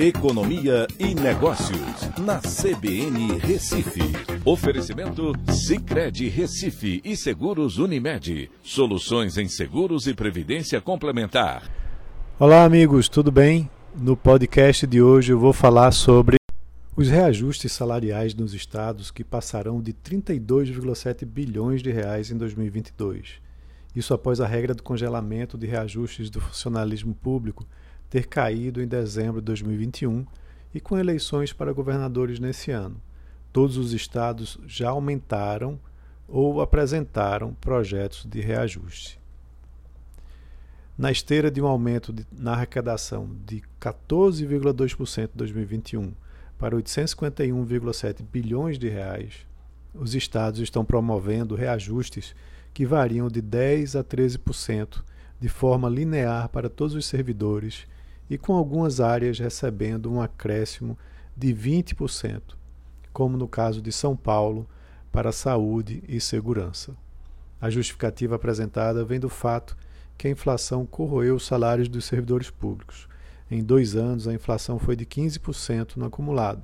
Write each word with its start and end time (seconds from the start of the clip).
Economia 0.00 0.86
e 0.96 1.12
Negócios, 1.12 2.08
na 2.20 2.38
CBN 2.38 3.36
Recife. 3.40 3.98
Oferecimento 4.44 5.32
Cicred 5.52 6.28
Recife 6.28 7.00
e 7.04 7.16
Seguros 7.16 7.78
Unimed. 7.78 8.48
Soluções 8.62 9.36
em 9.36 9.48
seguros 9.48 10.06
e 10.06 10.14
previdência 10.14 10.80
complementar. 10.80 11.68
Olá, 12.38 12.62
amigos, 12.62 13.08
tudo 13.08 13.32
bem? 13.32 13.68
No 13.92 14.16
podcast 14.16 14.86
de 14.86 15.02
hoje 15.02 15.32
eu 15.32 15.38
vou 15.40 15.52
falar 15.52 15.90
sobre 15.90 16.36
os 16.96 17.08
reajustes 17.08 17.72
salariais 17.72 18.36
nos 18.36 18.54
estados 18.54 19.10
que 19.10 19.24
passarão 19.24 19.82
de 19.82 19.92
32,7 19.92 21.24
bilhões 21.24 21.82
de 21.82 21.90
reais 21.90 22.30
em 22.30 22.36
2022. 22.36 23.40
Isso 23.96 24.14
após 24.14 24.40
a 24.40 24.46
regra 24.46 24.74
do 24.74 24.82
congelamento 24.84 25.58
de 25.58 25.66
reajustes 25.66 26.30
do 26.30 26.40
funcionalismo 26.40 27.16
público 27.16 27.66
ter 28.10 28.26
caído 28.26 28.82
em 28.82 28.86
dezembro 28.86 29.40
de 29.40 29.46
2021 29.46 30.26
e 30.74 30.80
com 30.80 30.98
eleições 30.98 31.52
para 31.52 31.72
governadores 31.72 32.38
nesse 32.38 32.70
ano. 32.70 33.00
Todos 33.52 33.76
os 33.76 33.92
estados 33.92 34.58
já 34.66 34.90
aumentaram 34.90 35.78
ou 36.26 36.60
apresentaram 36.60 37.54
projetos 37.54 38.26
de 38.26 38.40
reajuste. 38.40 39.18
Na 40.96 41.10
esteira 41.10 41.50
de 41.50 41.60
um 41.62 41.66
aumento 41.66 42.12
de, 42.12 42.26
na 42.32 42.52
arrecadação 42.52 43.30
de 43.46 43.62
14,2% 43.80 45.30
em 45.32 45.36
2021 45.36 46.12
para 46.58 46.76
851,7 46.76 48.22
bilhões 48.32 48.78
de 48.78 48.88
reais, 48.88 49.46
os 49.94 50.14
estados 50.14 50.60
estão 50.60 50.84
promovendo 50.84 51.54
reajustes 51.54 52.34
que 52.74 52.84
variam 52.84 53.28
de 53.28 53.40
10 53.40 53.96
a 53.96 54.04
13% 54.04 55.02
de 55.40 55.48
forma 55.48 55.88
linear 55.88 56.48
para 56.48 56.68
todos 56.68 56.94
os 56.94 57.06
servidores 57.06 57.86
e 58.28 58.36
com 58.36 58.54
algumas 58.54 59.00
áreas 59.00 59.38
recebendo 59.38 60.10
um 60.12 60.20
acréscimo 60.20 60.98
de 61.36 61.54
20%, 61.54 62.42
como 63.12 63.36
no 63.36 63.48
caso 63.48 63.80
de 63.80 63.92
São 63.92 64.16
Paulo, 64.16 64.68
para 65.12 65.32
saúde 65.32 66.02
e 66.08 66.20
segurança. 66.20 66.94
A 67.60 67.70
justificativa 67.70 68.36
apresentada 68.36 69.04
vem 69.04 69.18
do 69.18 69.28
fato 69.28 69.76
que 70.16 70.28
a 70.28 70.30
inflação 70.30 70.84
corroeu 70.84 71.36
os 71.36 71.46
salários 71.46 71.88
dos 71.88 72.04
servidores 72.04 72.50
públicos. 72.50 73.08
Em 73.50 73.62
dois 73.62 73.96
anos, 73.96 74.28
a 74.28 74.34
inflação 74.34 74.78
foi 74.78 74.94
de 74.94 75.06
15% 75.06 75.96
no 75.96 76.04
acumulado, 76.04 76.62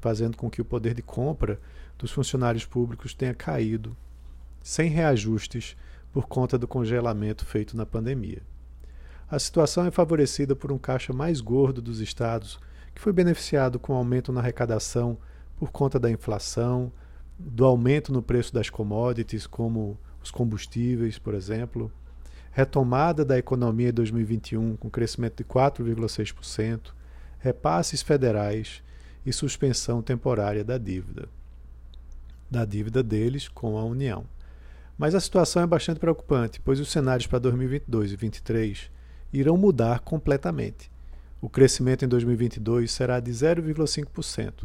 fazendo 0.00 0.36
com 0.36 0.50
que 0.50 0.60
o 0.60 0.64
poder 0.64 0.92
de 0.92 1.02
compra 1.02 1.58
dos 1.96 2.10
funcionários 2.10 2.66
públicos 2.66 3.14
tenha 3.14 3.32
caído, 3.32 3.96
sem 4.62 4.90
reajustes, 4.90 5.76
por 6.12 6.26
conta 6.26 6.58
do 6.58 6.68
congelamento 6.68 7.44
feito 7.44 7.76
na 7.76 7.84
pandemia. 7.84 8.42
A 9.28 9.38
situação 9.38 9.84
é 9.84 9.90
favorecida 9.90 10.54
por 10.54 10.70
um 10.70 10.78
caixa 10.78 11.12
mais 11.12 11.40
gordo 11.40 11.82
dos 11.82 12.00
estados, 12.00 12.60
que 12.94 13.00
foi 13.00 13.12
beneficiado 13.12 13.78
com 13.78 13.94
aumento 13.94 14.32
na 14.32 14.40
arrecadação 14.40 15.18
por 15.56 15.70
conta 15.70 15.98
da 15.98 16.10
inflação, 16.10 16.92
do 17.38 17.64
aumento 17.64 18.12
no 18.12 18.22
preço 18.22 18.54
das 18.54 18.70
commodities, 18.70 19.46
como 19.46 19.98
os 20.22 20.30
combustíveis, 20.30 21.18
por 21.18 21.34
exemplo, 21.34 21.90
retomada 22.52 23.24
da 23.24 23.36
economia 23.36 23.90
em 23.90 23.92
2021 23.92 24.76
com 24.76 24.88
crescimento 24.88 25.36
de 25.36 25.44
4,6%, 25.44 26.92
repasses 27.38 28.00
federais 28.00 28.82
e 29.26 29.32
suspensão 29.32 30.00
temporária 30.00 30.64
da 30.64 30.78
dívida, 30.78 31.28
da 32.50 32.64
dívida 32.64 33.02
deles 33.02 33.48
com 33.48 33.76
a 33.76 33.84
União. 33.84 34.24
Mas 34.98 35.14
a 35.14 35.20
situação 35.20 35.62
é 35.62 35.66
bastante 35.66 36.00
preocupante, 36.00 36.60
pois 36.60 36.80
os 36.80 36.90
cenários 36.90 37.26
para 37.26 37.38
2022 37.38 38.12
e 38.12 38.16
2023 38.16 38.90
irão 39.32 39.56
mudar 39.56 40.00
completamente. 40.00 40.90
O 41.40 41.50
crescimento 41.50 42.04
em 42.04 42.08
2022 42.08 42.90
será 42.90 43.20
de 43.20 43.30
0,5% 43.30 44.64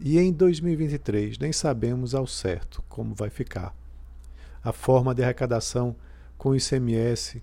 e 0.00 0.18
em 0.18 0.32
2023 0.32 1.38
nem 1.38 1.52
sabemos 1.52 2.14
ao 2.14 2.26
certo 2.26 2.82
como 2.88 3.14
vai 3.14 3.28
ficar. 3.28 3.74
A 4.64 4.72
forma 4.72 5.14
de 5.14 5.22
arrecadação 5.22 5.94
com 6.38 6.54
ICMS 6.54 7.42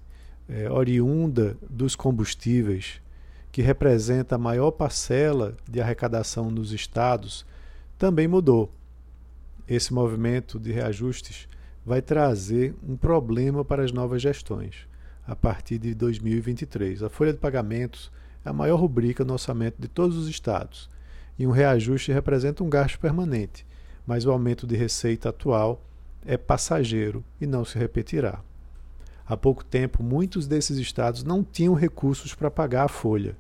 é, 0.50 0.70
oriunda 0.70 1.56
dos 1.70 1.96
combustíveis, 1.96 3.02
que 3.52 3.62
representa 3.62 4.36
a 4.36 4.40
maior 4.40 4.72
parcela 4.72 5.56
de 5.70 5.80
arrecadação 5.80 6.50
nos 6.50 6.72
estados, 6.72 7.46
também 7.98 8.28
mudou. 8.28 8.72
Esse 9.68 9.94
movimento 9.94 10.60
de 10.60 10.72
reajustes 10.72 11.48
vai 11.86 12.02
trazer 12.02 12.76
um 12.88 12.96
problema 12.96 13.64
para 13.64 13.84
as 13.84 13.92
novas 13.92 14.22
gestões 14.22 14.88
a 15.26 15.36
partir 15.36 15.78
de 15.78 15.94
2023. 15.94 17.04
A 17.04 17.10
folha 17.10 17.34
de 17.34 17.40
pagamentos 17.40 18.12
é 18.46 18.50
a 18.50 18.54
maior 18.54 18.80
rubrica 18.80 19.24
no 19.24 19.34
orçamento 19.34 19.82
de 19.82 19.88
todos 19.88 20.18
os 20.18 20.28
estados 20.28 20.90
e 21.38 21.48
um 21.48 21.52
reajuste 21.52 22.12
representa 22.12 22.64
um 22.64 22.70
gasto 22.70 23.00
permanente, 23.00 23.66
mas 24.06 24.26
o 24.26 24.32
aumento 24.32 24.68
de 24.68 24.76
receita 24.76 25.30
atual 25.30 25.82
é 26.26 26.38
passageiro 26.38 27.24
e 27.40 27.48
não 27.48 27.66
se 27.66 27.78
repetirá. 27.78 28.40
Há 29.26 29.38
pouco 29.38 29.64
tempo, 29.64 30.04
muitos 30.04 30.48
desses 30.48 30.78
estados 30.78 31.24
não 31.24 31.44
tinham 31.44 31.74
recursos 31.74 32.36
para 32.36 32.52
pagar 32.52 32.84
a 32.84 32.90
folha 32.90 33.38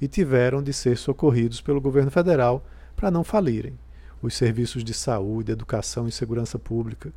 e 0.00 0.08
tiveram 0.08 0.62
de 0.62 0.72
ser 0.72 0.96
socorridos 0.96 1.60
pelo 1.60 1.80
governo 1.80 2.10
federal 2.10 2.64
para 2.96 3.10
não 3.10 3.22
falirem. 3.22 3.78
Os 4.22 4.34
serviços 4.34 4.82
de 4.82 4.94
saúde, 4.94 5.52
educação 5.52 6.08
e 6.08 6.12
segurança 6.12 6.58
pública 6.58 7.12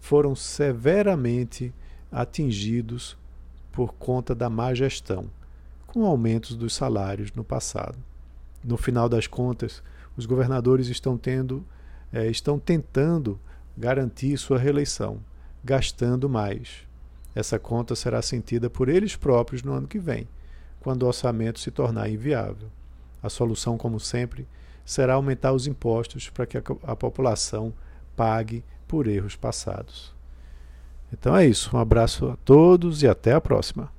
foram 0.00 0.34
severamente 0.34 1.72
atingidos 2.10 3.16
por 3.70 3.94
conta 3.94 4.34
da 4.34 4.48
má 4.48 4.74
gestão, 4.74 5.30
com 5.86 6.04
aumentos 6.04 6.56
dos 6.56 6.74
salários 6.74 7.32
no 7.32 7.44
passado. 7.44 7.98
No 8.64 8.76
final 8.76 9.08
das 9.08 9.26
contas, 9.26 9.82
os 10.16 10.26
governadores 10.26 10.88
estão 10.88 11.16
tendo 11.16 11.64
é, 12.12 12.26
estão 12.26 12.58
tentando 12.58 13.38
garantir 13.76 14.36
sua 14.38 14.58
reeleição, 14.58 15.20
gastando 15.62 16.28
mais. 16.28 16.86
Essa 17.34 17.58
conta 17.58 17.94
será 17.94 18.20
sentida 18.22 18.68
por 18.68 18.88
eles 18.88 19.14
próprios 19.14 19.62
no 19.62 19.72
ano 19.72 19.86
que 19.86 19.98
vem, 19.98 20.26
quando 20.80 21.02
o 21.02 21.06
orçamento 21.06 21.60
se 21.60 21.70
tornar 21.70 22.08
inviável. 22.08 22.68
A 23.22 23.28
solução, 23.28 23.76
como 23.76 24.00
sempre, 24.00 24.46
será 24.84 25.14
aumentar 25.14 25.52
os 25.52 25.66
impostos 25.66 26.30
para 26.30 26.46
que 26.46 26.56
a, 26.56 26.62
a 26.84 26.96
população 26.96 27.72
pague 28.16 28.64
por 28.88 29.06
erros 29.06 29.36
passados. 29.36 30.12
Então 31.12 31.36
é 31.36 31.46
isso. 31.46 31.76
Um 31.76 31.78
abraço 31.78 32.26
a 32.30 32.36
todos 32.44 33.02
e 33.02 33.08
até 33.08 33.32
a 33.32 33.40
próxima. 33.40 33.90